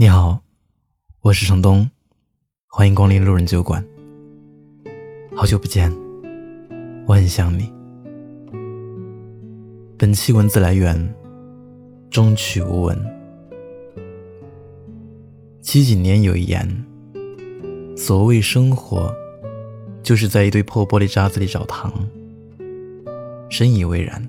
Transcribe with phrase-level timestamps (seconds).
[0.00, 0.40] 你好，
[1.20, 1.90] 我是程东，
[2.68, 3.84] 欢迎光临路人酒馆。
[5.36, 5.94] 好久不见，
[7.06, 7.70] 我很想你。
[9.98, 11.14] 本期文字来源：
[12.10, 12.98] 中曲无闻。
[15.60, 16.66] 七几年有一言：
[17.94, 19.14] 所谓生活，
[20.02, 21.92] 就是在一堆破玻璃渣子里找糖。
[23.50, 24.26] 深以为然。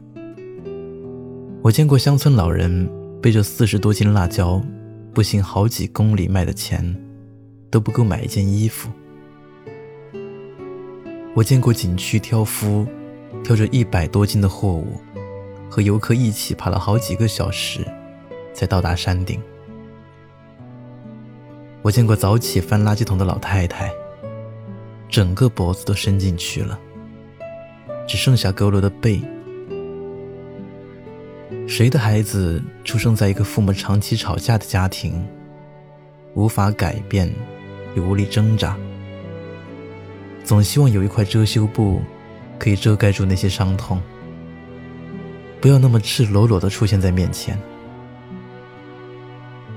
[1.61, 2.91] 我见过乡村老人
[3.21, 4.61] 背着四十多斤辣椒。
[5.13, 6.95] 步行好几公里卖的钱，
[7.69, 8.89] 都不够买一件衣服。
[11.35, 12.85] 我见过景区挑夫
[13.43, 14.99] 挑着一百多斤的货物，
[15.69, 17.85] 和游客一起爬了好几个小时，
[18.53, 19.41] 才到达山顶。
[21.81, 23.91] 我见过早起翻垃圾桶的老太太，
[25.09, 26.79] 整个脖子都伸进去了，
[28.07, 29.21] 只剩下佝偻的背。
[31.71, 35.25] 谁的孩子出生在一个父母长期吵架的家庭，
[36.33, 37.33] 无法改变，
[37.95, 38.75] 也无力挣扎，
[40.43, 42.01] 总希望有一块遮羞布，
[42.59, 44.01] 可以遮盖住那些伤痛，
[45.61, 47.57] 不要那么赤裸裸地出现在面前。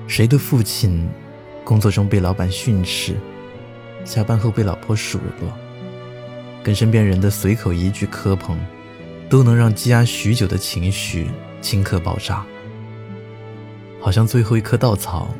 [0.08, 1.08] 谁的父亲
[1.62, 3.14] 工作中被老板训斥，
[4.05, 5.48] 下班后被老婆数落，
[6.61, 8.58] 跟身边人的随口一句磕碰，
[9.31, 11.29] 都能让积压许久的情绪。
[11.65, 12.45] 顷刻爆炸，
[13.98, 15.31] 好像最后一颗稻草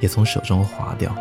[0.00, 1.14] 也从手中滑掉。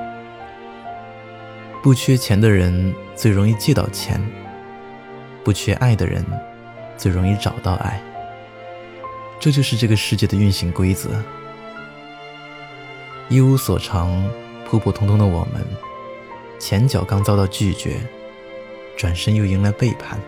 [1.83, 4.19] 不缺钱的人最容易借到钱，
[5.43, 6.25] 不缺爱的人
[6.97, 8.01] 最容易找到爱。
[9.39, 11.11] 这就是这个世界的运行规则。
[13.29, 14.27] 一无所长、
[14.65, 15.63] 普普通通的我们，
[16.57, 18.01] 前脚刚遭到拒绝，
[18.97, 20.19] 转身又迎来背叛。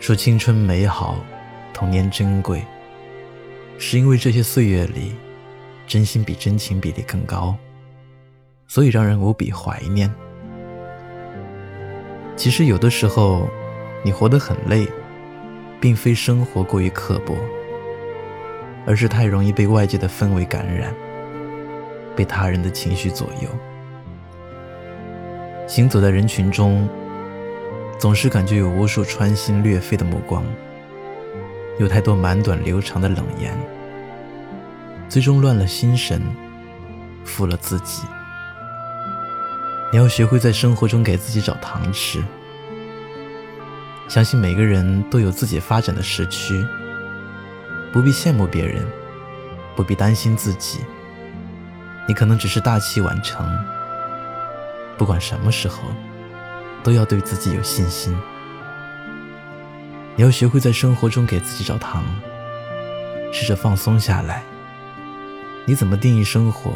[0.00, 1.22] 说青春美好。
[1.76, 2.64] 童年珍贵，
[3.76, 5.14] 是因为这些岁月里，
[5.86, 7.54] 真心比真情比例更高，
[8.66, 10.10] 所以让人无比怀念。
[12.34, 13.46] 其实有的时候，
[14.02, 14.88] 你活得很累，
[15.78, 17.36] 并非生活过于刻薄，
[18.86, 20.94] 而是太容易被外界的氛围感染，
[22.16, 23.50] 被他人的情绪左右。
[25.66, 26.88] 行走在人群中，
[27.98, 30.42] 总是感觉有无数穿心裂肺的目光。
[31.78, 33.56] 有太多满短流长的冷言，
[35.08, 36.22] 最终乱了心神，
[37.24, 38.02] 负了自己。
[39.92, 42.24] 你要学会在生活中给自己找糖吃。
[44.08, 46.64] 相信每个人都有自己发展的时区，
[47.92, 48.86] 不必羡慕别人，
[49.74, 50.80] 不必担心自己。
[52.08, 53.46] 你可能只是大器晚成。
[54.96, 55.82] 不管什么时候，
[56.82, 58.16] 都要对自己有信心。
[60.18, 62.02] 你要学会在生活中给自己找糖，
[63.30, 64.42] 试着放松下来。
[65.66, 66.72] 你怎么定义生活，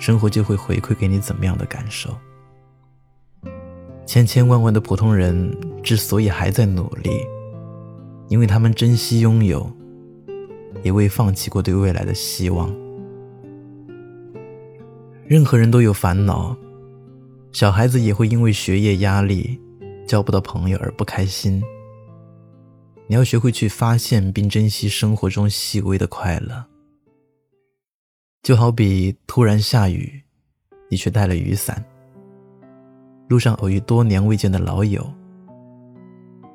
[0.00, 2.10] 生活就会回馈给你怎么样的感受。
[4.04, 7.10] 千千万万的普通人之所以还在努力，
[8.28, 9.70] 因为他们珍惜拥有，
[10.82, 12.74] 也未放弃过对未来的希望。
[15.28, 16.56] 任何人都有烦恼，
[17.52, 19.60] 小孩子也会因为学业压力、
[20.08, 21.62] 交不到朋友而不开心。
[23.08, 26.64] 你要学会去发现并珍惜生活中细微的快乐，
[28.42, 30.20] 就好比突然下雨，
[30.90, 31.76] 你却带了雨伞；
[33.28, 35.08] 路上偶遇多年未见的老友，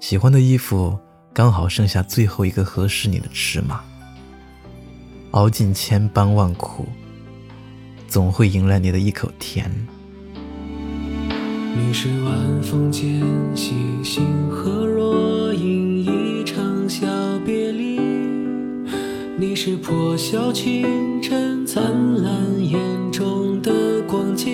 [0.01, 0.99] 喜欢的衣服
[1.33, 3.81] 刚好剩下最后一个合适你的尺码。
[5.31, 6.85] 熬尽千般万苦，
[8.09, 9.71] 总会迎来你的一口甜。
[11.73, 13.21] 你是晚风间
[13.55, 13.73] 细
[14.03, 15.90] 星河若隐
[19.41, 21.83] 你是破晓清晨灿
[22.21, 22.31] 烂
[22.63, 22.79] 眼
[23.11, 24.47] 中的光景，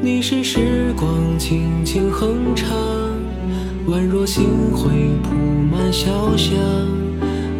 [0.00, 2.68] 你是时光轻轻哼唱，
[3.88, 5.34] 宛若星辉铺
[5.72, 6.56] 满小巷，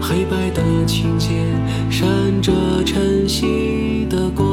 [0.01, 1.37] 黑白的琴键
[1.91, 2.07] 闪
[2.41, 2.53] 着
[2.85, 4.47] 晨曦的光。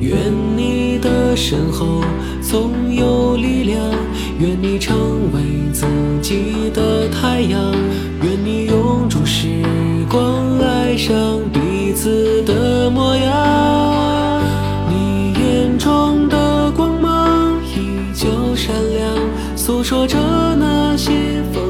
[0.00, 0.16] 愿
[0.56, 2.04] 你的身后
[2.40, 3.80] 总有力量，
[4.38, 5.40] 愿你成为
[5.72, 5.86] 自
[6.20, 7.72] 己的太阳，
[8.22, 9.48] 愿你永驻时
[10.10, 14.42] 光，爱上彼此的模样。
[14.88, 19.16] 你眼中的光芒依旧闪亮，
[19.56, 20.18] 诉说着
[20.56, 21.12] 那些
[21.52, 21.62] 疯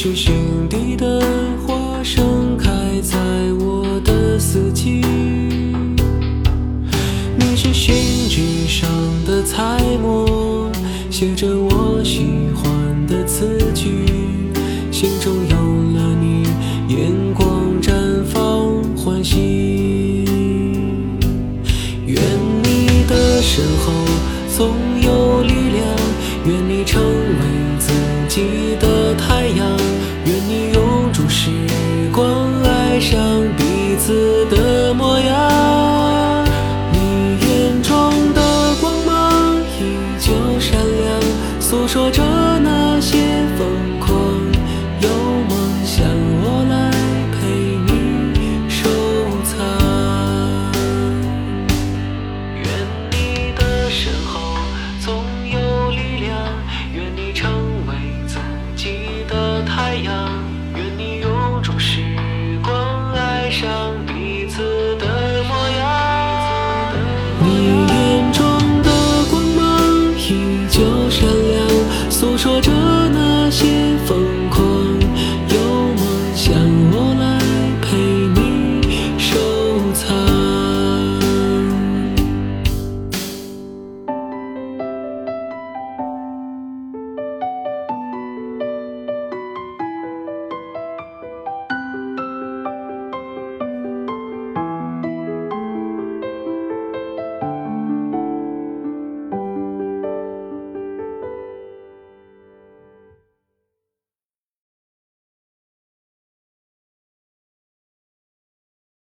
[0.00, 0.59] 星星。